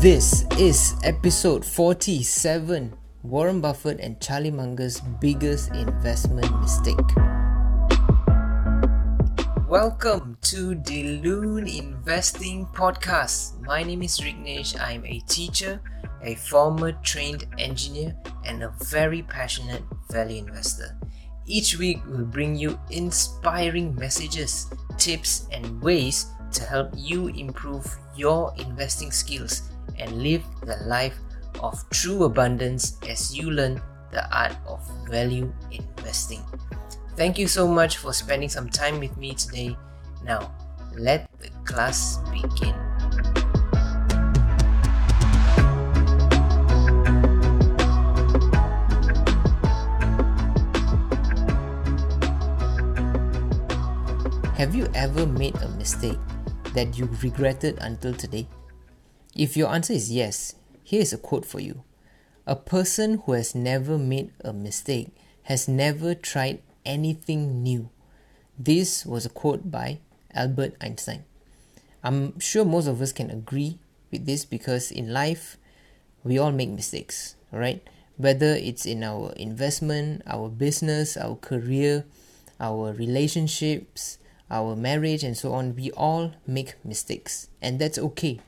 This 0.00 0.46
is 0.56 0.96
episode 1.04 1.62
47 1.62 2.96
Warren 3.22 3.60
Buffett 3.60 4.00
and 4.00 4.18
Charlie 4.18 4.50
Munger's 4.50 4.98
biggest 5.20 5.74
investment 5.76 6.48
mistake. 6.58 6.96
Welcome 9.68 10.38
to 10.48 10.74
the 10.88 11.20
Loon 11.20 11.68
Investing 11.68 12.64
Podcast. 12.72 13.60
My 13.60 13.82
name 13.82 14.00
is 14.00 14.16
Rignesh. 14.20 14.72
I'm 14.80 15.04
a 15.04 15.20
teacher, 15.28 15.82
a 16.22 16.34
former 16.36 16.92
trained 17.04 17.44
engineer, 17.58 18.16
and 18.46 18.62
a 18.62 18.72
very 18.88 19.20
passionate 19.20 19.82
value 20.08 20.38
investor. 20.38 20.96
Each 21.44 21.76
week, 21.76 22.00
we'll 22.08 22.24
bring 22.24 22.56
you 22.56 22.80
inspiring 22.88 23.94
messages, 23.96 24.64
tips, 24.96 25.46
and 25.52 25.82
ways 25.82 26.24
to 26.52 26.64
help 26.64 26.88
you 26.96 27.28
improve 27.28 27.84
your 28.16 28.54
investing 28.56 29.12
skills 29.12 29.69
and 30.00 30.22
live 30.22 30.42
the 30.64 30.76
life 30.88 31.20
of 31.60 31.78
true 31.90 32.24
abundance 32.24 32.96
as 33.08 33.36
you 33.36 33.50
learn 33.50 33.80
the 34.10 34.24
art 34.34 34.56
of 34.66 34.80
value 35.08 35.52
investing. 35.70 36.42
Thank 37.16 37.38
you 37.38 37.46
so 37.46 37.68
much 37.68 37.98
for 37.98 38.12
spending 38.12 38.48
some 38.48 38.68
time 38.68 38.98
with 38.98 39.16
me 39.16 39.34
today. 39.34 39.76
Now, 40.24 40.50
let 40.96 41.28
the 41.38 41.50
class 41.64 42.18
begin. 42.32 42.74
Have 54.56 54.74
you 54.74 54.88
ever 54.92 55.24
made 55.24 55.56
a 55.62 55.68
mistake 55.80 56.18
that 56.74 56.98
you 56.98 57.08
regretted 57.22 57.78
until 57.80 58.12
today? 58.12 58.46
If 59.36 59.56
your 59.56 59.68
answer 59.68 59.92
is 59.92 60.10
yes, 60.10 60.54
here 60.82 61.00
is 61.00 61.12
a 61.12 61.18
quote 61.18 61.46
for 61.46 61.60
you. 61.60 61.84
A 62.46 62.56
person 62.56 63.22
who 63.24 63.32
has 63.32 63.54
never 63.54 63.96
made 63.96 64.32
a 64.44 64.52
mistake 64.52 65.14
has 65.44 65.68
never 65.68 66.14
tried 66.14 66.62
anything 66.84 67.62
new. 67.62 67.90
This 68.58 69.06
was 69.06 69.24
a 69.24 69.30
quote 69.30 69.70
by 69.70 70.00
Albert 70.34 70.74
Einstein. 70.80 71.24
I'm 72.02 72.40
sure 72.40 72.64
most 72.64 72.88
of 72.88 73.00
us 73.00 73.12
can 73.12 73.30
agree 73.30 73.78
with 74.10 74.26
this 74.26 74.44
because 74.44 74.90
in 74.90 75.12
life, 75.12 75.56
we 76.24 76.36
all 76.38 76.50
make 76.50 76.70
mistakes, 76.70 77.36
right? 77.52 77.86
Whether 78.16 78.54
it's 78.54 78.84
in 78.84 79.04
our 79.04 79.32
investment, 79.34 80.22
our 80.26 80.48
business, 80.48 81.16
our 81.16 81.36
career, 81.36 82.04
our 82.58 82.92
relationships, 82.92 84.18
our 84.50 84.74
marriage, 84.74 85.22
and 85.22 85.36
so 85.36 85.52
on, 85.52 85.76
we 85.76 85.92
all 85.92 86.32
make 86.46 86.74
mistakes, 86.84 87.48
and 87.62 87.78
that's 87.78 87.98
okay 87.98 88.40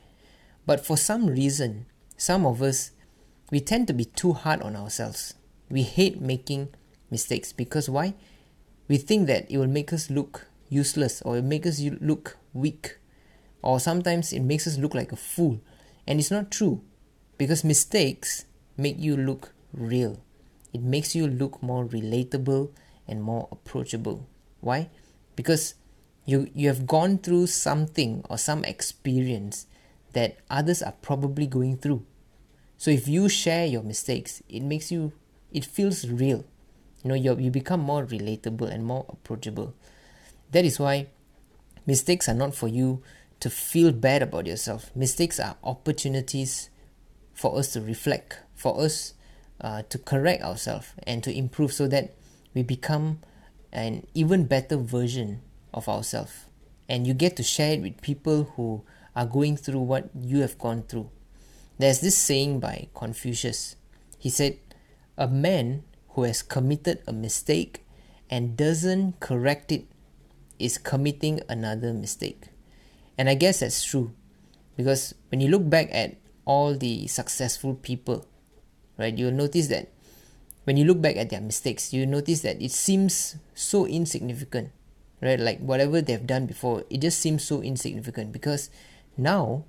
but 0.65 0.85
for 0.85 0.97
some 0.97 1.27
reason, 1.27 1.85
some 2.17 2.45
of 2.45 2.61
us, 2.61 2.91
we 3.51 3.59
tend 3.59 3.87
to 3.87 3.93
be 3.93 4.05
too 4.05 4.33
hard 4.33 4.61
on 4.61 4.75
ourselves. 4.75 5.33
We 5.69 5.83
hate 5.83 6.21
making 6.21 6.69
mistakes 7.09 7.51
because 7.51 7.89
why? 7.89 8.15
We 8.87 8.97
think 8.97 9.27
that 9.27 9.49
it 9.49 9.57
will 9.57 9.67
make 9.67 9.93
us 9.93 10.09
look 10.09 10.47
useless 10.69 11.21
or 11.21 11.37
it 11.37 11.43
makes 11.43 11.67
us 11.67 11.81
look 12.01 12.37
weak 12.53 12.97
or 13.61 13.79
sometimes 13.79 14.33
it 14.33 14.41
makes 14.41 14.67
us 14.67 14.77
look 14.77 14.93
like 14.93 15.11
a 15.11 15.17
fool. 15.17 15.61
And 16.05 16.19
it's 16.19 16.31
not 16.31 16.51
true 16.51 16.81
because 17.37 17.63
mistakes 17.63 18.45
make 18.77 18.99
you 18.99 19.15
look 19.15 19.53
real. 19.73 20.21
It 20.73 20.81
makes 20.81 21.15
you 21.15 21.27
look 21.27 21.61
more 21.61 21.85
relatable 21.85 22.71
and 23.07 23.21
more 23.21 23.47
approachable. 23.51 24.27
Why? 24.59 24.89
Because 25.35 25.75
you 26.25 26.49
you 26.53 26.67
have 26.67 26.87
gone 26.87 27.17
through 27.17 27.47
something 27.47 28.25
or 28.29 28.37
some 28.37 28.63
experience 28.63 29.67
that 30.13 30.37
others 30.49 30.81
are 30.81 30.93
probably 31.01 31.47
going 31.47 31.77
through. 31.77 32.05
So 32.77 32.91
if 32.91 33.07
you 33.07 33.29
share 33.29 33.65
your 33.65 33.83
mistakes, 33.83 34.41
it 34.49 34.61
makes 34.61 34.91
you 34.91 35.13
it 35.51 35.65
feels 35.65 36.07
real. 36.09 36.45
You 37.03 37.09
know, 37.09 37.15
you 37.15 37.37
you 37.37 37.51
become 37.51 37.79
more 37.79 38.05
relatable 38.05 38.69
and 38.69 38.85
more 38.85 39.05
approachable. 39.09 39.73
That 40.51 40.65
is 40.65 40.79
why 40.79 41.07
mistakes 41.85 42.27
are 42.29 42.33
not 42.33 42.55
for 42.55 42.67
you 42.67 43.03
to 43.39 43.49
feel 43.49 43.91
bad 43.91 44.21
about 44.21 44.47
yourself. 44.47 44.91
Mistakes 44.95 45.39
are 45.39 45.57
opportunities 45.63 46.69
for 47.33 47.57
us 47.57 47.73
to 47.73 47.81
reflect, 47.81 48.39
for 48.55 48.79
us 48.81 49.13
uh, 49.59 49.83
to 49.89 49.97
correct 49.97 50.43
ourselves 50.43 50.93
and 51.03 51.23
to 51.23 51.35
improve 51.35 51.73
so 51.73 51.87
that 51.87 52.13
we 52.53 52.63
become 52.63 53.19
an 53.71 54.05
even 54.13 54.45
better 54.45 54.77
version 54.77 55.41
of 55.73 55.89
ourselves. 55.89 56.45
And 56.87 57.07
you 57.07 57.13
get 57.13 57.35
to 57.37 57.43
share 57.43 57.73
it 57.73 57.81
with 57.81 58.01
people 58.01 58.51
who 58.55 58.83
are 59.15 59.25
going 59.25 59.57
through 59.57 59.81
what 59.81 60.09
you 60.19 60.41
have 60.41 60.57
gone 60.57 60.83
through. 60.83 61.09
There's 61.77 62.01
this 62.01 62.17
saying 62.17 62.59
by 62.59 62.87
Confucius. 62.93 63.75
He 64.17 64.29
said, 64.29 64.57
A 65.17 65.27
man 65.27 65.83
who 66.09 66.23
has 66.23 66.41
committed 66.41 67.01
a 67.07 67.13
mistake 67.13 67.85
and 68.29 68.57
doesn't 68.57 69.19
correct 69.19 69.71
it 69.71 69.85
is 70.59 70.77
committing 70.77 71.41
another 71.49 71.93
mistake. 71.93 72.49
And 73.17 73.29
I 73.29 73.35
guess 73.35 73.59
that's 73.59 73.83
true 73.83 74.13
because 74.77 75.13
when 75.29 75.41
you 75.41 75.49
look 75.49 75.69
back 75.69 75.89
at 75.91 76.15
all 76.45 76.75
the 76.75 77.07
successful 77.07 77.75
people, 77.75 78.25
right, 78.97 79.15
you'll 79.15 79.31
notice 79.31 79.67
that 79.67 79.89
when 80.63 80.77
you 80.77 80.85
look 80.85 81.01
back 81.01 81.17
at 81.17 81.29
their 81.29 81.41
mistakes, 81.41 81.93
you 81.93 82.05
notice 82.05 82.41
that 82.41 82.61
it 82.61 82.71
seems 82.71 83.35
so 83.53 83.85
insignificant, 83.85 84.71
right? 85.21 85.39
Like 85.39 85.59
whatever 85.59 86.01
they've 86.01 86.25
done 86.25 86.45
before, 86.45 86.83
it 86.89 87.01
just 87.01 87.19
seems 87.19 87.43
so 87.43 87.61
insignificant 87.61 88.31
because 88.31 88.69
now 89.17 89.65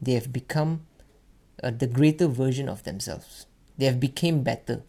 they 0.00 0.12
have 0.12 0.32
become 0.32 0.86
uh, 1.62 1.70
the 1.70 1.86
greater 1.86 2.26
version 2.26 2.68
of 2.68 2.84
themselves. 2.84 3.46
They 3.78 3.86
have 3.86 4.00
become 4.00 4.42
better 4.42 4.82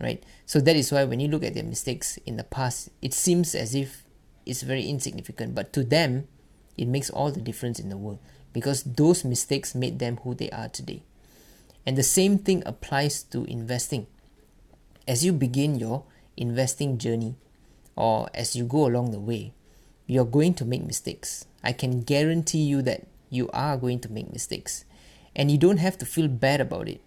right? 0.00 0.22
So 0.46 0.60
that 0.60 0.76
is 0.76 0.92
why 0.92 1.04
when 1.04 1.20
you 1.20 1.28
look 1.28 1.42
at 1.42 1.54
their 1.54 1.64
mistakes 1.64 2.18
in 2.18 2.36
the 2.36 2.44
past 2.44 2.90
it 3.02 3.12
seems 3.12 3.54
as 3.54 3.74
if 3.74 4.04
it's 4.46 4.62
very 4.62 4.86
insignificant. 4.86 5.54
But 5.54 5.72
to 5.74 5.84
them 5.84 6.28
it 6.76 6.88
makes 6.88 7.10
all 7.10 7.30
the 7.30 7.40
difference 7.40 7.78
in 7.78 7.88
the 7.88 7.96
world 7.96 8.18
because 8.52 8.82
those 8.82 9.24
mistakes 9.24 9.74
made 9.74 9.98
them 9.98 10.18
who 10.18 10.34
they 10.34 10.50
are 10.50 10.68
today. 10.68 11.02
And 11.84 11.96
the 11.96 12.02
same 12.02 12.38
thing 12.38 12.62
applies 12.66 13.22
to 13.24 13.44
investing. 13.44 14.06
As 15.06 15.24
you 15.24 15.32
begin 15.32 15.78
your 15.78 16.04
investing 16.36 16.98
journey 16.98 17.36
or 17.96 18.28
as 18.34 18.54
you 18.54 18.64
go 18.64 18.86
along 18.86 19.10
the 19.10 19.20
way 19.20 19.54
you're 20.08 20.24
going 20.24 20.54
to 20.54 20.64
make 20.64 20.82
mistakes. 20.82 21.44
I 21.62 21.72
can 21.72 22.00
guarantee 22.00 22.64
you 22.64 22.82
that 22.82 23.06
you 23.30 23.48
are 23.52 23.76
going 23.76 24.00
to 24.00 24.10
make 24.10 24.32
mistakes. 24.32 24.84
And 25.36 25.52
you 25.52 25.58
don't 25.58 25.76
have 25.76 25.98
to 25.98 26.06
feel 26.06 26.26
bad 26.26 26.60
about 26.60 26.88
it. 26.88 27.00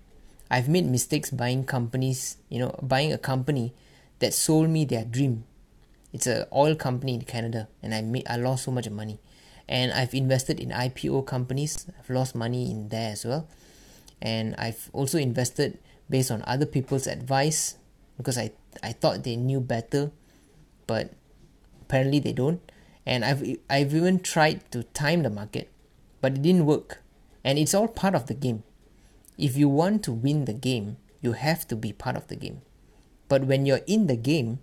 I've 0.50 0.70
made 0.70 0.86
mistakes 0.86 1.32
buying 1.32 1.66
companies, 1.66 2.38
you 2.48 2.60
know, 2.60 2.78
buying 2.82 3.12
a 3.12 3.18
company 3.18 3.74
that 4.20 4.34
sold 4.34 4.70
me 4.70 4.86
their 4.86 5.04
dream. 5.04 5.46
It's 6.14 6.28
an 6.28 6.46
oil 6.54 6.76
company 6.76 7.16
in 7.16 7.22
Canada 7.22 7.68
and 7.82 7.96
I 7.96 8.02
made 8.02 8.28
I 8.30 8.36
lost 8.36 8.66
so 8.66 8.72
much 8.72 8.90
money. 8.90 9.20
And 9.68 9.92
I've 9.92 10.14
invested 10.14 10.60
in 10.60 10.70
IPO 10.70 11.26
companies. 11.26 11.88
I've 11.98 12.10
lost 12.10 12.36
money 12.36 12.70
in 12.70 12.90
there 12.90 13.14
as 13.14 13.26
well. 13.26 13.48
And 14.22 14.54
I've 14.58 14.90
also 14.94 15.18
invested 15.18 15.80
based 16.10 16.30
on 16.30 16.44
other 16.46 16.68
people's 16.68 17.08
advice 17.08 17.76
because 18.18 18.38
I 18.38 18.52
I 18.84 18.92
thought 18.92 19.24
they 19.24 19.38
knew 19.38 19.60
better, 19.60 20.12
but 20.86 21.14
apparently 21.82 22.20
they 22.20 22.34
don't 22.34 22.62
and 23.06 23.26
I've 23.26 23.44
I've 23.70 23.94
even 23.96 24.20
tried 24.20 24.70
to 24.72 24.84
time 24.84 25.24
the 25.24 25.30
market, 25.30 25.72
but 26.22 26.34
it 26.34 26.42
didn't 26.42 26.66
work. 26.66 27.02
And 27.44 27.58
it's 27.58 27.74
all 27.74 27.88
part 27.88 28.14
of 28.14 28.28
the 28.28 28.36
game. 28.36 28.64
If 29.38 29.58
you 29.58 29.68
want 29.68 30.04
to 30.04 30.12
win 30.12 30.46
the 30.46 30.54
game, 30.54 30.98
you 31.22 31.34
have 31.34 31.68
to 31.70 31.76
be 31.76 31.92
part 31.92 32.16
of 32.16 32.28
the 32.28 32.36
game. 32.36 32.62
But 33.28 33.46
when 33.46 33.66
you're 33.66 33.82
in 33.88 34.06
the 34.08 34.16
game, 34.18 34.60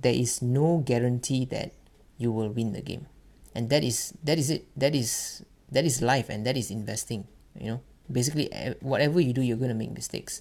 there 0.00 0.14
is 0.14 0.42
no 0.42 0.82
guarantee 0.84 1.44
that 1.46 1.72
you 2.16 2.32
will 2.32 2.48
win 2.48 2.72
the 2.72 2.82
game. 2.82 3.06
And 3.54 3.70
that 3.70 3.84
is 3.84 4.14
that 4.24 4.38
is 4.38 4.50
it. 4.50 4.66
That 4.76 4.94
is 4.94 5.44
that 5.70 5.84
is 5.84 6.02
life 6.02 6.28
and 6.28 6.46
that 6.46 6.56
is 6.56 6.70
investing, 6.70 7.26
you 7.58 7.70
know. 7.70 7.80
Basically 8.10 8.48
whatever 8.80 9.20
you 9.20 9.34
do 9.34 9.42
you're 9.42 9.60
going 9.60 9.68
to 9.68 9.76
make 9.76 9.92
mistakes. 9.92 10.40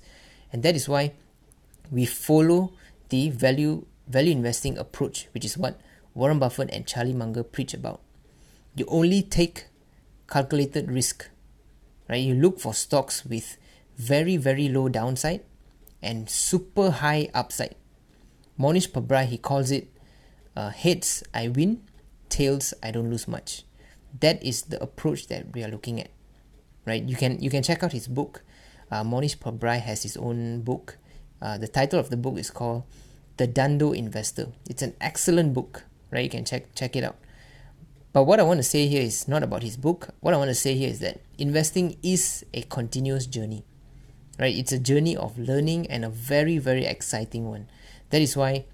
And 0.54 0.64
that 0.64 0.76
is 0.76 0.88
why 0.88 1.12
we 1.92 2.06
follow 2.06 2.72
the 3.10 3.30
value 3.30 3.86
value 4.08 4.32
investing 4.32 4.78
approach, 4.78 5.28
which 5.34 5.44
is 5.44 5.58
what 5.58 5.80
Warren 6.18 6.40
Buffett 6.40 6.72
and 6.74 6.88
Charlie 6.88 7.14
Munger 7.14 7.44
preach 7.44 7.76
about. 7.76 8.02
You 8.74 8.86
only 8.88 9.22
take 9.22 9.68
calculated 10.28 10.92
risk, 10.92 11.30
right? 12.10 12.20
You 12.20 12.34
look 12.34 12.60
for 12.60 12.74
stocks 12.74 13.24
with 13.24 13.56
very, 13.98 14.36
very 14.36 14.68
low 14.68 14.90
downside 14.90 15.42
and 16.02 16.28
super 16.28 16.90
high 16.90 17.30
upside. 17.36 17.76
Mohnish 18.60 18.90
Pabrai, 18.90 19.28
he 19.28 19.38
calls 19.38 19.70
it 19.70 19.94
uh, 20.56 20.70
heads 20.70 21.22
I 21.36 21.50
win, 21.50 21.84
tails 22.30 22.74
I 22.82 22.90
don't 22.90 23.12
lose 23.12 23.28
much. 23.28 23.64
That 24.20 24.42
is 24.42 24.64
the 24.64 24.82
approach 24.82 25.28
that 25.28 25.54
we 25.54 25.64
are 25.64 25.70
looking 25.70 26.02
at, 26.02 26.10
right? 26.88 27.04
You 27.04 27.16
can 27.16 27.40
you 27.44 27.52
can 27.52 27.62
check 27.62 27.84
out 27.84 27.92
his 27.92 28.08
book. 28.08 28.42
Uh, 28.90 29.04
Mohnish 29.04 29.38
Pabrai 29.38 29.80
has 29.82 30.02
his 30.02 30.18
own 30.18 30.62
book. 30.62 30.98
Uh, 31.40 31.60
the 31.60 31.68
title 31.68 32.00
of 32.00 32.10
the 32.10 32.18
book 32.18 32.40
is 32.40 32.50
called 32.50 32.86
The 33.38 33.48
Dhandho 33.48 33.96
Investor. 33.96 34.48
It's 34.68 34.82
an 34.82 34.96
excellent 35.00 35.54
book 35.54 35.84
right 36.12 36.24
you 36.24 36.30
can 36.30 36.46
check 36.46 36.74
check 36.76 36.96
it 36.96 37.04
out 37.04 37.18
But 38.18 38.24
what 38.24 38.40
I 38.40 38.44
want 38.44 38.58
to 38.58 38.64
say 38.64 38.88
here 38.88 39.04
is 39.04 39.28
not 39.28 39.44
about 39.44 39.62
his 39.62 39.78
book. 39.78 40.10
What 40.22 40.34
I 40.34 40.38
want 40.38 40.50
to 40.50 40.56
say 40.56 40.74
here 40.74 40.90
is 40.90 41.00
that 41.06 41.22
investing 41.38 41.98
is 42.02 42.44
a 42.52 42.64
continuous 42.64 43.28
journey. 43.28 43.64
Right? 44.40 44.56
It's 44.56 44.72
a 44.72 44.80
journey 44.80 45.16
of 45.16 45.38
learning 45.38 45.86
and 45.86 46.04
a 46.04 46.10
very 46.10 46.58
very 46.58 46.86
exciting 46.86 47.46
one. 47.48 47.70
That 48.10 48.24
is 48.24 48.36
why 48.36 48.66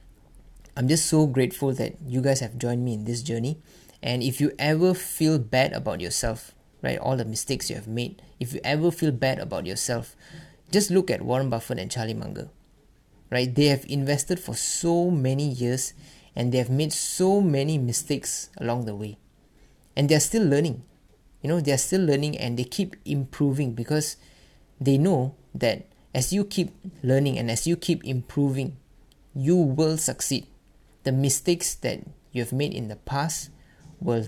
I'm 0.77 0.87
just 0.87 1.07
so 1.07 1.27
grateful 1.27 1.73
that 1.73 1.99
you 2.07 2.21
guys 2.21 2.39
have 2.39 2.57
joined 2.57 2.85
me 2.85 2.93
in 2.93 3.03
this 3.03 3.21
journey. 3.21 3.59
And 4.01 4.23
if 4.23 4.39
you 4.39 4.55
ever 4.57 4.93
feel 4.93 5.39
bad 5.39 5.73
about 5.73 5.99
yourself, 5.99 6.55
right, 6.81 6.97
all 6.97 7.17
the 7.17 7.25
mistakes 7.25 7.69
you 7.69 7.75
have 7.75 7.87
made, 7.87 8.21
if 8.39 8.53
you 8.53 8.61
ever 8.63 8.91
feel 8.91 9.11
bad 9.11 9.39
about 9.39 9.65
yourself, 9.65 10.15
just 10.71 10.89
look 10.89 11.11
at 11.11 11.21
Warren 11.21 11.49
Buffett 11.49 11.79
and 11.79 11.91
Charlie 11.91 12.13
Munger. 12.13 12.47
Right? 13.29 13.53
They 13.53 13.67
have 13.67 13.83
invested 13.89 14.39
for 14.39 14.55
so 14.55 15.11
many 15.11 15.47
years 15.47 15.93
and 16.35 16.51
they 16.51 16.57
have 16.57 16.69
made 16.69 16.93
so 16.93 17.41
many 17.41 17.77
mistakes 17.77 18.49
along 18.57 18.85
the 18.85 18.95
way. 18.95 19.17
And 19.95 20.09
they're 20.09 20.19
still 20.19 20.43
learning. 20.43 20.83
You 21.41 21.49
know, 21.49 21.59
they're 21.59 21.77
still 21.77 22.01
learning 22.01 22.37
and 22.37 22.57
they 22.57 22.63
keep 22.63 22.95
improving 23.05 23.73
because 23.73 24.17
they 24.79 24.97
know 24.97 25.35
that 25.53 25.85
as 26.13 26.31
you 26.31 26.45
keep 26.45 26.71
learning 27.01 27.37
and 27.37 27.51
as 27.51 27.67
you 27.67 27.75
keep 27.75 28.03
improving, 28.03 28.77
you 29.35 29.55
will 29.55 29.97
succeed. 29.97 30.47
The 31.03 31.11
mistakes 31.11 31.75
that 31.75 31.99
you 32.31 32.41
have 32.41 32.53
made 32.53 32.73
in 32.73 32.87
the 32.87 32.95
past 32.95 33.49
will 33.99 34.25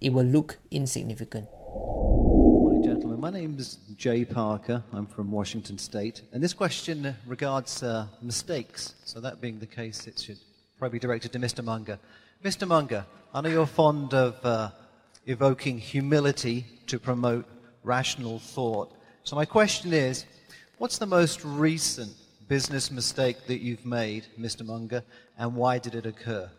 it 0.00 0.12
will 0.12 0.24
look 0.24 0.58
insignificant. 0.70 1.46
Morning, 1.52 2.82
gentlemen. 2.82 3.20
My 3.20 3.30
name 3.30 3.56
is 3.58 3.78
Jay 3.96 4.24
Parker. 4.24 4.82
I'm 4.92 5.06
from 5.06 5.30
Washington 5.30 5.78
State, 5.78 6.22
and 6.32 6.42
this 6.42 6.54
question 6.54 7.14
regards 7.26 7.82
uh, 7.82 8.06
mistakes. 8.22 8.94
So 9.04 9.20
that 9.20 9.40
being 9.40 9.58
the 9.58 9.66
case, 9.66 10.06
it 10.06 10.18
should 10.18 10.38
probably 10.80 10.98
directed 10.98 11.30
to 11.30 11.38
Mr. 11.38 11.62
Munger. 11.62 11.98
Mr. 12.42 12.66
Munger, 12.66 13.04
I 13.34 13.42
know 13.42 13.50
you're 13.50 13.66
fond 13.66 14.14
of 14.14 14.42
uh, 14.42 14.70
evoking 15.26 15.76
humility 15.76 16.64
to 16.86 16.98
promote 16.98 17.44
rational 17.84 18.38
thought. 18.38 18.90
So 19.22 19.36
my 19.36 19.44
question 19.44 19.92
is, 19.92 20.24
what's 20.78 20.96
the 20.96 21.04
most 21.04 21.44
recent 21.44 22.10
business 22.48 22.90
mistake 22.90 23.46
that 23.46 23.60
you've 23.60 23.84
made, 23.84 24.24
Mr. 24.38 24.64
Munger, 24.64 25.04
and 25.36 25.54
why 25.54 25.78
did 25.78 25.94
it 25.94 26.06
occur? 26.06 26.50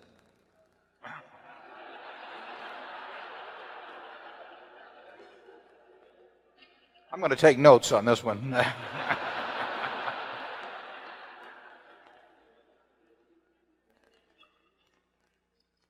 I'm 7.11 7.19
going 7.19 7.31
to 7.31 7.35
take 7.35 7.57
notes 7.57 7.91
on 7.91 8.05
this 8.05 8.23
one. 8.23 8.55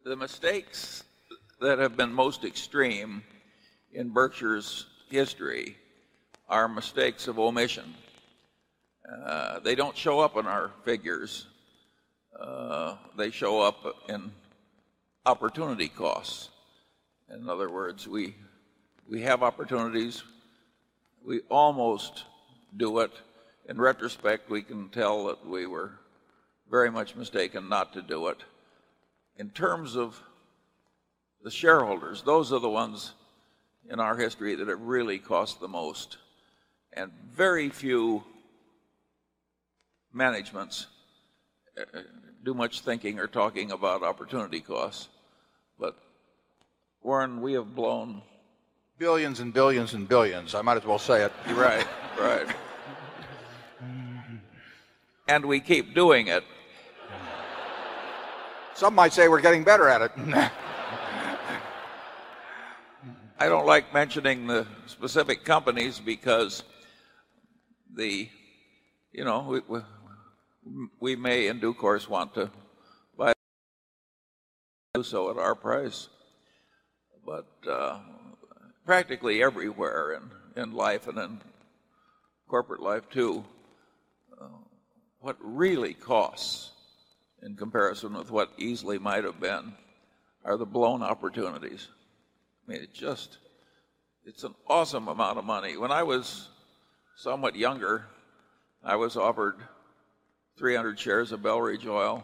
the 0.03 0.15
mistakes 0.15 1.03
that 1.59 1.77
have 1.77 1.95
been 1.95 2.11
most 2.11 2.43
extreme 2.43 3.21
in 3.93 4.09
Berkshire's 4.09 4.87
history 5.09 5.77
are 6.49 6.67
mistakes 6.67 7.27
of 7.27 7.37
omission. 7.37 7.93
Uh, 9.25 9.59
they 9.59 9.75
don't 9.75 9.95
show 9.95 10.19
up 10.19 10.37
in 10.37 10.47
our 10.47 10.71
figures. 10.83 11.45
Uh, 12.39 12.95
they 13.15 13.29
show 13.29 13.61
up 13.61 13.85
in 14.09 14.31
opportunity 15.25 15.87
costs. 15.87 16.49
In 17.31 17.47
other 17.47 17.69
words, 17.69 18.07
we, 18.07 18.35
we 19.07 19.21
have 19.21 19.43
opportunities, 19.43 20.23
we 21.23 21.41
almost 21.49 22.23
do 22.75 22.99
it. 22.99 23.11
In 23.69 23.79
retrospect, 23.79 24.49
we 24.49 24.63
can 24.63 24.89
tell 24.89 25.25
that 25.25 25.45
we 25.45 25.67
were 25.67 25.91
very 26.69 26.89
much 26.89 27.15
mistaken 27.15 27.69
not 27.69 27.93
to 27.93 28.01
do 28.01 28.27
it. 28.27 28.43
In 29.41 29.49
terms 29.49 29.95
of 29.95 30.21
the 31.43 31.49
shareholders, 31.49 32.21
those 32.21 32.53
are 32.53 32.59
the 32.59 32.69
ones 32.69 33.13
in 33.89 33.99
our 33.99 34.15
history 34.15 34.53
that 34.53 34.67
have 34.67 34.81
really 34.81 35.17
cost 35.17 35.59
the 35.59 35.67
most. 35.67 36.17
And 36.93 37.11
very 37.33 37.69
few 37.69 38.23
managements 40.13 40.85
uh, 41.75 42.01
do 42.43 42.53
much 42.53 42.81
thinking 42.81 43.17
or 43.17 43.25
talking 43.25 43.71
about 43.71 44.03
opportunity 44.03 44.59
costs. 44.59 45.09
But 45.79 45.97
Warren, 47.01 47.41
we 47.41 47.53
have 47.53 47.73
blown 47.73 48.21
billions 48.99 49.39
and 49.39 49.51
billions 49.51 49.95
and 49.95 50.07
billions. 50.07 50.53
I 50.53 50.61
might 50.61 50.77
as 50.77 50.85
well 50.85 50.99
say 50.99 51.23
it. 51.23 51.33
You're 51.47 51.57
right, 51.57 51.87
right. 52.19 52.47
and 55.27 55.43
we 55.43 55.59
keep 55.59 55.95
doing 55.95 56.27
it. 56.27 56.43
Some 58.81 58.95
might 58.95 59.13
say 59.13 59.27
we're 59.27 59.41
getting 59.41 59.63
better 59.63 59.87
at 59.87 60.01
it. 60.01 60.11
I 63.39 63.47
don't 63.47 63.67
like 63.67 63.93
mentioning 63.93 64.47
the 64.47 64.65
specific 64.87 65.45
companies 65.45 65.99
because 65.99 66.63
the, 67.95 68.27
you 69.11 69.23
know, 69.23 69.41
we, 69.41 69.61
we, 69.67 69.81
we 70.99 71.15
may 71.15 71.45
in 71.45 71.59
due 71.59 71.75
course 71.75 72.09
want 72.09 72.33
to 72.33 72.49
buy 73.15 73.33
do 74.95 75.03
so 75.03 75.29
at 75.29 75.37
our 75.37 75.53
price. 75.53 76.07
But 77.23 77.45
uh, 77.69 77.99
practically 78.83 79.43
everywhere 79.43 80.13
in, 80.13 80.31
in 80.59 80.73
life 80.73 81.07
and 81.07 81.19
in 81.19 81.39
corporate 82.47 82.81
life 82.81 83.07
too, 83.11 83.45
uh, 84.41 84.47
what 85.19 85.37
really 85.39 85.93
costs 85.93 86.71
in 87.43 87.55
comparison 87.55 88.13
with 88.13 88.31
what 88.31 88.51
easily 88.57 88.97
might 88.97 89.23
have 89.23 89.39
been 89.39 89.73
are 90.45 90.57
the 90.57 90.65
blown 90.65 91.01
opportunities. 91.03 91.87
I 92.67 92.71
mean, 92.71 92.81
it 92.81 92.93
just, 92.93 93.37
it's 94.25 94.43
an 94.43 94.55
awesome 94.67 95.07
amount 95.07 95.37
of 95.37 95.45
money. 95.45 95.77
When 95.77 95.91
I 95.91 96.03
was 96.03 96.49
somewhat 97.15 97.55
younger, 97.55 98.05
I 98.83 98.95
was 98.95 99.17
offered 99.17 99.55
300 100.57 100.99
shares 100.99 101.31
of 101.31 101.41
Belridge 101.41 101.85
Oil. 101.87 102.23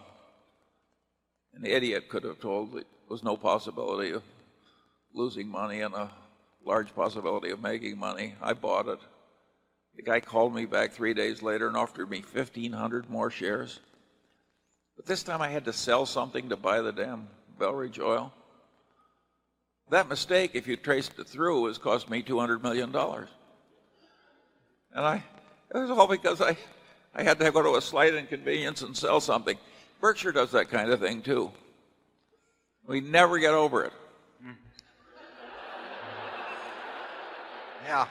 An 1.54 1.66
idiot 1.66 2.10
could 2.10 2.24
have 2.24 2.40
told 2.40 2.74
there 2.74 2.84
was 3.10 3.24
no 3.24 3.38
possibility 3.38 4.12
of 4.12 4.24
losing 5.14 5.48
money 5.48 5.82
and 5.82 5.94
a 5.94 6.12
large 6.64 6.94
possibility 6.94 7.50
of 7.50 7.62
making 7.62 7.98
money. 7.98 8.36
I 8.42 8.54
bought 8.54 8.88
it. 8.88 9.00
The 9.96 10.04
guy 10.04 10.20
called 10.20 10.54
me 10.54 10.66
back 10.66 10.92
three 10.92 11.14
days 11.14 11.42
later 11.42 11.68
and 11.68 11.78
offered 11.78 12.10
me 12.10 12.24
1,500 12.32 13.10
more 13.10 13.32
shares. 13.32 13.80
But 14.98 15.06
this 15.06 15.24
time 15.24 15.42
I 15.42 15.48
had 15.48 15.66
to 15.66 15.74
sell 15.74 16.06
something 16.06 16.50
to 16.50 16.58
buy 16.58 16.82
the 16.82 16.92
damn 16.92 17.28
Belridge 17.60 18.00
oil. 18.00 18.34
That 19.90 20.10
mistake, 20.10 20.52
if 20.54 20.68
you 20.68 20.76
traced 20.76 21.18
it 21.18 21.28
through, 21.28 21.68
has 21.68 21.78
cost 21.78 22.10
me 22.10 22.22
$200 22.22 22.62
million. 22.62 22.94
And 22.94 23.28
I, 24.96 25.24
it 25.74 25.78
was 25.78 25.90
all 25.90 26.08
because 26.08 26.42
I, 26.42 26.58
I 27.16 27.24
had 27.24 27.40
to 27.40 27.52
go 27.52 27.62
to 27.62 27.78
a 27.78 27.82
slight 27.82 28.14
inconvenience 28.14 28.82
and 28.82 28.98
sell 28.98 29.22
something. 29.22 29.58
Berkshire 30.02 30.34
does 30.34 30.52
that 30.52 30.70
kind 30.70 30.92
of 30.92 31.00
thing 31.00 31.22
too. 31.22 31.52
We 32.86 33.00
never 33.00 33.40
get 33.40 33.54
over 33.54 33.86
it. 33.86 33.94
Yeah. 37.86 38.08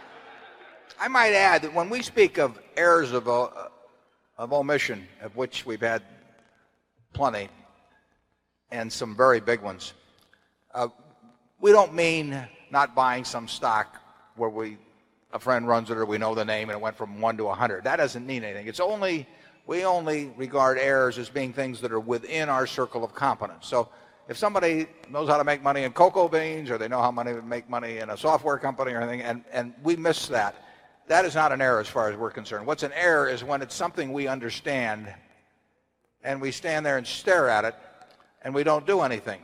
I 0.99 1.09
might 1.09 1.35
add 1.35 1.63
that 1.63 1.75
when 1.75 1.91
we 1.91 2.01
speak 2.01 2.39
of 2.39 2.59
errors 2.79 3.13
of, 3.13 3.29
uh, 3.29 3.49
of 4.39 4.55
omission, 4.55 5.07
of 5.21 5.37
which 5.37 5.67
we've 5.67 5.83
had 5.83 6.01
plenty, 7.17 7.49
and 8.71 8.93
some 8.93 9.17
very 9.17 9.41
big 9.41 9.63
ones, 9.63 9.95
uh, 10.75 10.89
we 11.61 11.73
don't 11.73 11.95
mean 11.95 12.47
not 12.71 12.95
buying 12.95 13.25
some 13.25 13.49
stock 13.49 13.97
where 14.37 14.51
we 14.51 14.77
a 15.33 15.39
friend 15.39 15.67
runs 15.67 15.91
it 15.91 15.97
or 15.97 16.05
we 16.05 16.19
know 16.19 16.35
the 16.35 16.45
name 16.45 16.69
and 16.69 16.77
it 16.77 16.81
went 16.81 16.97
from 16.97 17.21
1 17.21 17.37
to 17.39 17.45
a 17.45 17.47
100. 17.47 17.85
That 17.85 17.97
doesn't 17.97 18.27
mean 18.27 18.45
anything. 18.45 18.69
It's 18.69 18.81
only 18.81 19.27
we 19.67 19.85
only 19.85 20.33
regard 20.37 20.79
errors 20.79 21.19
as 21.19 21.29
being 21.29 21.53
things 21.53 21.81
that 21.81 21.91
are 21.91 21.99
within 21.99 22.49
our 22.49 22.67
circle 22.67 23.03
of 23.03 23.15
competence. 23.15 23.67
So 23.67 23.89
if 24.29 24.37
somebody 24.37 24.87
knows 25.11 25.29
how 25.29 25.39
to 25.39 25.45
make 25.45 25.63
money 25.63 25.83
in 25.83 25.93
cocoa 25.93 26.29
beans 26.29 26.71
or 26.71 26.79
they 26.79 26.87
know 26.87 27.01
how 27.01 27.11
money 27.11 27.33
to 27.33 27.43
make 27.43 27.69
money 27.69 27.99
in 27.99 28.11
a 28.11 28.17
software 28.17 28.59
company 28.59 28.93
or 28.93 29.01
anything 29.01 29.23
and, 29.23 29.43
and 29.53 29.73
we 29.83 29.97
miss 29.97 30.29
that, 30.29 30.55
that 31.09 31.25
is 31.25 31.35
not 31.35 31.51
an 31.51 31.61
error 31.61 31.81
as 31.81 31.89
far 31.89 32.11
as 32.11 32.17
we're 32.17 32.31
concerned. 32.31 32.67
What's 32.67 32.83
an 32.83 32.93
error 32.93 33.29
is 33.29 33.43
when 33.43 33.63
it's 33.63 33.75
something 33.75 34.13
we 34.13 34.29
understand 34.29 35.13
and 36.27 36.41
we 36.41 36.51
stand 36.51 36.85
there 36.85 36.99
and 36.99 37.07
stare 37.07 37.49
at 37.49 37.65
it 37.65 37.75
and 38.43 38.53
we 38.55 38.65
don't 38.65 38.87
do 38.87 39.01
anything. 39.01 39.41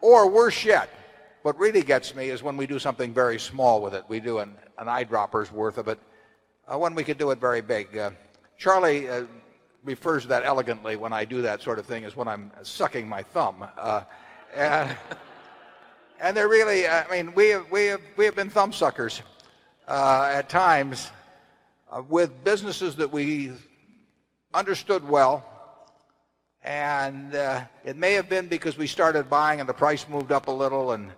Or 0.00 0.28
worse 0.28 0.64
yet, 0.64 0.88
what 1.42 1.58
really 1.58 1.82
gets 1.82 2.14
me 2.14 2.30
is 2.30 2.42
when 2.42 2.56
we 2.56 2.66
do 2.66 2.78
something 2.78 3.12
very 3.12 3.38
small 3.38 3.82
with 3.82 3.94
it. 3.94 4.02
We 4.08 4.18
do 4.18 4.38
an, 4.38 4.54
an 4.78 4.86
eyedropper's 4.86 5.52
worth 5.52 5.78
of 5.78 5.88
it 5.88 5.98
uh, 6.66 6.78
when 6.78 6.94
we 6.94 7.04
could 7.04 7.18
do 7.18 7.30
it 7.30 7.38
very 7.38 7.60
big. 7.60 7.96
Uh, 7.96 8.10
Charlie 8.58 9.08
uh, 9.08 9.24
refers 9.84 10.22
to 10.22 10.28
that 10.28 10.44
elegantly 10.44 10.96
when 10.96 11.12
I 11.12 11.24
do 11.24 11.42
that 11.42 11.62
sort 11.62 11.78
of 11.78 11.86
thing 11.86 12.04
as 12.04 12.16
when 12.16 12.28
I'm 12.28 12.50
sucking 12.62 13.08
my 13.08 13.22
thumb. 13.22 13.64
Uh, 13.76 14.02
and, 14.56 14.96
and 16.20 16.36
they're 16.36 16.48
really, 16.48 16.88
I 16.88 17.08
mean, 17.10 17.34
we 17.34 17.50
have, 17.50 17.70
we 17.70 17.86
have, 17.86 18.00
we 18.16 18.24
have 18.24 18.34
been 18.34 18.50
thumb 18.50 18.72
suckers 18.72 19.22
uh, 19.86 20.30
at 20.32 20.48
times 20.48 21.10
uh, 21.90 22.02
with 22.08 22.42
businesses 22.42 22.96
that 22.96 23.12
we 23.12 23.52
understood 24.54 25.06
well. 25.06 25.44
And 26.64 27.34
uh, 27.34 27.64
it 27.84 27.96
may 27.96 28.12
have 28.14 28.28
been 28.28 28.46
because 28.46 28.78
we 28.78 28.86
started 28.86 29.28
buying 29.28 29.60
and 29.60 29.68
the 29.68 29.74
price 29.74 30.08
moved 30.08 30.30
up 30.30 30.46
a 30.48 30.52
little 30.52 30.92
and 30.92 31.10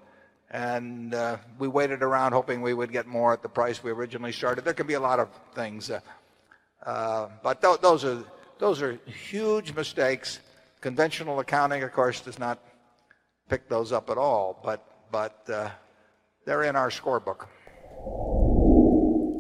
and 0.50 1.14
uh, 1.14 1.36
we 1.58 1.66
waited 1.66 2.02
around 2.02 2.32
hoping 2.32 2.62
we 2.62 2.74
would 2.74 2.92
get 2.92 3.06
more 3.06 3.32
at 3.32 3.42
the 3.42 3.48
price 3.48 3.82
we 3.82 3.90
originally 3.90 4.30
started. 4.30 4.64
There 4.64 4.72
can 4.72 4.86
be 4.86 4.94
a 4.94 5.00
lot 5.00 5.18
of 5.18 5.28
things, 5.52 5.90
uh, 5.90 5.98
uh, 6.86 7.28
but 7.42 7.60
th- 7.60 7.80
those 7.80 8.04
are 8.04 8.22
those 8.58 8.80
are 8.80 8.92
huge 9.04 9.74
mistakes. 9.74 10.38
Conventional 10.80 11.40
accounting, 11.40 11.82
of 11.82 11.92
course, 11.92 12.20
does 12.20 12.38
not 12.38 12.60
pick 13.48 13.68
those 13.68 13.90
up 13.90 14.10
at 14.10 14.16
all, 14.16 14.60
but 14.62 14.86
but 15.10 15.42
uh, 15.50 15.70
they're 16.46 16.62
in 16.62 16.76
our 16.76 16.88
scorebook. 16.88 17.48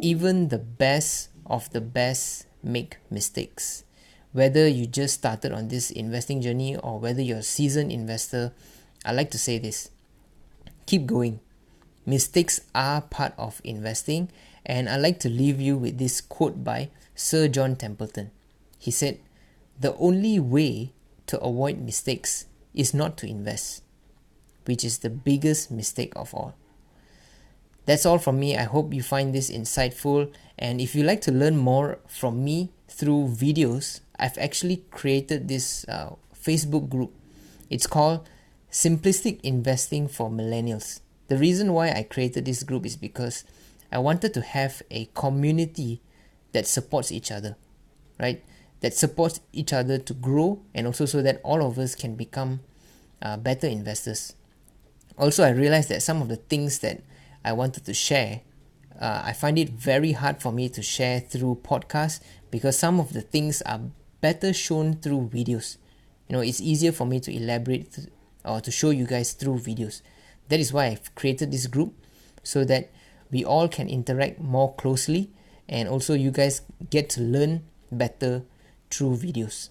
Even 0.02 0.48
the 0.48 0.58
best 0.58 1.30
of 1.46 1.70
the 1.70 1.80
best 1.80 2.46
make 2.62 2.98
mistakes. 3.08 3.84
Whether 4.34 4.66
you 4.66 4.86
just 4.86 5.14
started 5.14 5.52
on 5.52 5.68
this 5.68 5.92
investing 5.92 6.42
journey 6.42 6.74
or 6.74 6.98
whether 6.98 7.22
you're 7.22 7.38
a 7.38 7.42
seasoned 7.46 7.92
investor, 7.92 8.50
I 9.04 9.12
like 9.12 9.30
to 9.30 9.38
say 9.38 9.58
this 9.58 9.90
keep 10.86 11.06
going. 11.06 11.38
Mistakes 12.04 12.60
are 12.74 13.00
part 13.00 13.32
of 13.38 13.60
investing, 13.62 14.28
and 14.66 14.88
I 14.88 14.96
like 14.96 15.20
to 15.20 15.28
leave 15.28 15.60
you 15.60 15.76
with 15.76 15.98
this 15.98 16.20
quote 16.20 16.64
by 16.64 16.90
Sir 17.14 17.46
John 17.46 17.76
Templeton. 17.76 18.32
He 18.76 18.90
said, 18.90 19.20
The 19.78 19.94
only 19.98 20.40
way 20.40 20.90
to 21.28 21.38
avoid 21.38 21.78
mistakes 21.78 22.46
is 22.74 22.92
not 22.92 23.16
to 23.18 23.28
invest, 23.28 23.84
which 24.64 24.84
is 24.84 24.98
the 24.98 25.10
biggest 25.10 25.70
mistake 25.70 26.12
of 26.16 26.34
all. 26.34 26.56
That's 27.86 28.04
all 28.04 28.18
from 28.18 28.40
me. 28.40 28.58
I 28.58 28.64
hope 28.64 28.92
you 28.92 29.02
find 29.04 29.32
this 29.32 29.48
insightful. 29.48 30.32
And 30.58 30.80
if 30.80 30.96
you'd 30.96 31.06
like 31.06 31.20
to 31.22 31.32
learn 31.32 31.56
more 31.56 32.00
from 32.08 32.42
me 32.42 32.72
through 32.88 33.28
videos, 33.28 34.00
I've 34.18 34.38
actually 34.38 34.84
created 34.90 35.48
this 35.48 35.84
uh, 35.88 36.14
Facebook 36.34 36.88
group. 36.88 37.12
It's 37.70 37.86
called 37.86 38.28
Simplistic 38.70 39.40
Investing 39.42 40.08
for 40.08 40.30
Millennials. 40.30 41.00
The 41.28 41.38
reason 41.38 41.72
why 41.72 41.90
I 41.90 42.02
created 42.02 42.44
this 42.44 42.62
group 42.62 42.84
is 42.84 42.96
because 42.96 43.44
I 43.90 43.98
wanted 43.98 44.34
to 44.34 44.40
have 44.42 44.82
a 44.90 45.06
community 45.14 46.02
that 46.52 46.66
supports 46.66 47.10
each 47.10 47.30
other, 47.30 47.56
right? 48.20 48.44
That 48.80 48.94
supports 48.94 49.40
each 49.52 49.72
other 49.72 49.98
to 49.98 50.14
grow 50.14 50.62
and 50.74 50.86
also 50.86 51.06
so 51.06 51.22
that 51.22 51.40
all 51.42 51.64
of 51.64 51.78
us 51.78 51.94
can 51.94 52.14
become 52.14 52.60
uh, 53.22 53.36
better 53.36 53.66
investors. 53.66 54.34
Also, 55.16 55.44
I 55.44 55.50
realized 55.50 55.88
that 55.88 56.02
some 56.02 56.20
of 56.20 56.28
the 56.28 56.36
things 56.36 56.80
that 56.80 57.02
I 57.44 57.52
wanted 57.52 57.84
to 57.86 57.94
share, 57.94 58.42
uh, 59.00 59.22
I 59.24 59.32
find 59.32 59.58
it 59.58 59.70
very 59.70 60.12
hard 60.12 60.42
for 60.42 60.52
me 60.52 60.68
to 60.70 60.82
share 60.82 61.20
through 61.20 61.60
podcasts 61.62 62.20
because 62.50 62.78
some 62.78 63.00
of 63.00 63.12
the 63.12 63.22
things 63.22 63.62
are 63.62 63.80
better 64.24 64.54
shown 64.54 64.94
through 64.94 65.28
videos. 65.28 65.76
You 66.28 66.32
know, 66.36 66.40
it's 66.40 66.58
easier 66.58 66.92
for 66.92 67.04
me 67.04 67.20
to 67.20 67.30
elaborate 67.30 68.08
or 68.42 68.58
to 68.62 68.70
show 68.70 68.88
you 68.88 69.04
guys 69.04 69.34
through 69.34 69.58
videos. 69.58 70.00
That 70.48 70.60
is 70.60 70.72
why 70.72 70.86
I've 70.86 71.14
created 71.14 71.52
this 71.52 71.66
group 71.66 71.92
so 72.42 72.64
that 72.64 72.90
we 73.30 73.44
all 73.44 73.68
can 73.68 73.86
interact 73.86 74.40
more 74.40 74.74
closely 74.76 75.30
and 75.68 75.90
also 75.90 76.14
you 76.14 76.30
guys 76.30 76.62
get 76.88 77.10
to 77.10 77.20
learn 77.20 77.64
better 77.92 78.44
through 78.90 79.18
videos. 79.18 79.68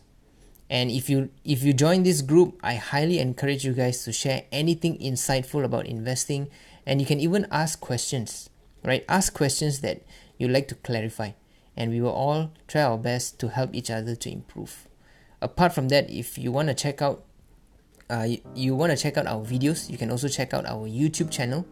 And 0.69 0.91
if 0.91 1.09
you 1.09 1.31
if 1.43 1.63
you 1.63 1.73
join 1.73 2.03
this 2.03 2.21
group, 2.21 2.59
I 2.61 2.75
highly 2.75 3.17
encourage 3.17 3.65
you 3.65 3.73
guys 3.73 4.03
to 4.05 4.11
share 4.13 4.43
anything 4.51 4.99
insightful 4.99 5.63
about 5.65 5.87
investing 5.87 6.47
and 6.85 7.01
you 7.01 7.07
can 7.07 7.19
even 7.19 7.47
ask 7.49 7.79
questions, 7.79 8.51
right? 8.85 9.03
Ask 9.09 9.33
questions 9.33 9.81
that 9.81 10.03
you'd 10.37 10.51
like 10.51 10.67
to 10.67 10.75
clarify 10.75 11.31
and 11.75 11.91
we 11.91 12.01
will 12.01 12.11
all 12.11 12.51
try 12.67 12.81
our 12.81 12.97
best 12.97 13.39
to 13.39 13.49
help 13.49 13.73
each 13.73 13.89
other 13.89 14.15
to 14.15 14.31
improve. 14.31 14.87
Apart 15.41 15.73
from 15.73 15.89
that, 15.89 16.09
if 16.09 16.37
you 16.37 16.51
want 16.51 16.69
to 16.69 16.73
check 16.73 17.01
out 17.01 17.25
uh, 18.09 18.23
you, 18.23 18.39
you 18.53 18.75
want 18.75 18.91
to 18.91 18.97
check 18.97 19.17
out 19.17 19.25
our 19.27 19.41
videos, 19.41 19.89
you 19.89 19.97
can 19.97 20.11
also 20.11 20.27
check 20.27 20.53
out 20.53 20.65
our 20.65 20.87
YouTube 20.87 21.31
channel, 21.31 21.65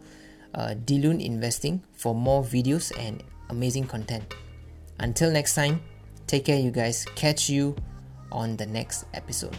uh, 0.54 0.74
Dilun 0.74 1.24
Investing, 1.24 1.82
for 1.92 2.14
more 2.14 2.42
videos 2.42 2.90
and 2.98 3.22
amazing 3.50 3.86
content. 3.86 4.34
Until 4.98 5.30
next 5.30 5.54
time, 5.54 5.80
take 6.26 6.46
care, 6.46 6.58
you 6.58 6.70
guys. 6.70 7.04
Catch 7.14 7.48
you 7.48 7.76
on 8.30 8.56
the 8.56 8.66
next 8.66 9.04
episode. 9.14 9.56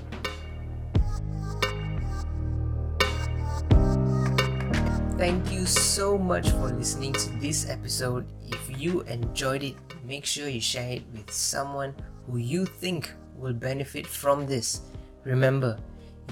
Thank 5.18 5.52
you 5.54 5.66
so 5.66 6.18
much 6.18 6.50
for 6.50 6.68
listening 6.68 7.14
to 7.14 7.30
this 7.40 7.70
episode. 7.70 8.26
If 8.50 8.82
you 8.82 9.02
enjoyed 9.02 9.64
it, 9.64 9.76
make 10.04 10.26
sure 10.26 10.48
you 10.48 10.62
share 10.62 10.92
it 10.92 11.04
with 11.14 11.32
someone 11.32 11.96
who 12.28 12.38
you 12.38 12.66
think 12.66 13.12
will 13.36 13.54
benefit 13.54 14.08
from 14.08 14.46
this. 14.46 14.82
Remember, 15.24 15.78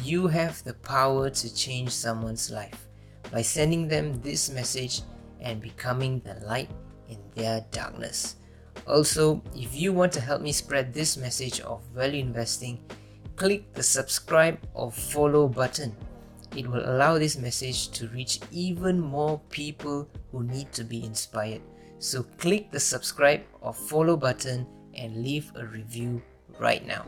you 0.03 0.27
have 0.27 0.63
the 0.63 0.73
power 0.73 1.29
to 1.29 1.55
change 1.55 1.89
someone's 1.89 2.49
life 2.51 2.87
by 3.31 3.41
sending 3.41 3.87
them 3.87 4.21
this 4.21 4.49
message 4.49 5.01
and 5.39 5.61
becoming 5.61 6.19
the 6.19 6.35
light 6.45 6.69
in 7.09 7.17
their 7.35 7.65
darkness. 7.71 8.35
Also, 8.87 9.41
if 9.55 9.75
you 9.75 9.93
want 9.93 10.11
to 10.13 10.21
help 10.21 10.41
me 10.41 10.51
spread 10.51 10.93
this 10.93 11.17
message 11.17 11.59
of 11.61 11.83
value 11.93 12.21
investing, 12.21 12.79
click 13.35 13.73
the 13.73 13.83
subscribe 13.83 14.59
or 14.73 14.91
follow 14.91 15.47
button. 15.47 15.95
It 16.55 16.67
will 16.67 16.83
allow 16.89 17.17
this 17.17 17.37
message 17.37 17.91
to 17.91 18.07
reach 18.09 18.39
even 18.51 18.99
more 18.99 19.39
people 19.49 20.09
who 20.31 20.43
need 20.43 20.71
to 20.73 20.83
be 20.83 21.03
inspired. 21.03 21.61
So, 22.01 22.23
click 22.23 22.71
the 22.71 22.79
subscribe 22.79 23.43
or 23.61 23.75
follow 23.75 24.17
button 24.17 24.65
and 24.95 25.21
leave 25.23 25.51
a 25.53 25.67
review 25.67 26.19
right 26.57 26.83
now. 26.83 27.05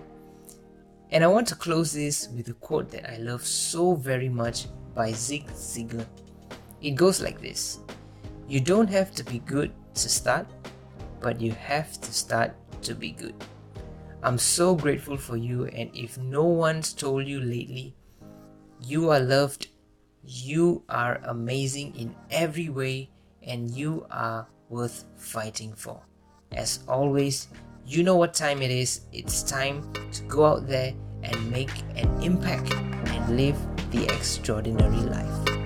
And 1.10 1.24
I 1.24 1.28
want 1.28 1.48
to 1.48 1.56
close 1.56 1.92
this 1.92 2.30
with 2.30 2.50
a 2.50 2.54
quote 2.54 2.92
that 2.92 3.10
I 3.12 3.18
love 3.18 3.44
so 3.44 3.96
very 3.96 4.30
much 4.30 4.68
by 4.94 5.12
Zig 5.12 5.48
Ziglar. 5.48 6.06
It 6.80 6.92
goes 6.92 7.24
like 7.24 7.42
this 7.42 7.80
You 8.48 8.60
don't 8.60 8.88
have 8.88 9.10
to 9.16 9.24
be 9.24 9.40
good 9.40 9.72
to 9.96 10.10
start, 10.10 10.46
but 11.22 11.42
you 11.42 11.54
have 11.54 12.00
to 12.00 12.14
start 12.14 12.54
to 12.84 12.94
be 12.94 13.14
good. 13.14 13.34
I'm 14.22 14.38
so 14.38 14.76
grateful 14.76 15.18
for 15.18 15.38
you, 15.38 15.66
and 15.74 15.90
if 15.96 16.20
no 16.20 16.44
one's 16.44 16.94
told 16.94 17.26
you 17.26 17.40
lately, 17.42 17.96
you 18.80 19.10
are 19.10 19.20
loved, 19.20 19.70
you 20.24 20.84
are 20.88 21.20
amazing 21.26 21.96
in 21.96 22.14
every 22.30 22.70
way, 22.70 23.10
and 23.42 23.72
you 23.72 24.06
are 24.12 24.48
worth 24.74 25.06
fighting 25.16 25.72
for. 25.74 26.02
As 26.52 26.80
always, 26.88 27.48
you 27.86 28.04
know 28.04 28.16
what 28.16 28.34
time 28.34 28.62
it 28.62 28.72
is. 28.72 29.02
It's 29.12 29.44
time 29.44 29.94
to 30.12 30.24
go 30.24 30.46
out 30.46 30.68
there 30.68 30.94
and 31.22 31.52
make 31.52 31.72
an 31.96 32.10
impact 32.22 32.74
and 32.74 33.38
live 33.38 33.58
the 33.92 34.06
extraordinary 34.06 34.98
life. 34.98 35.63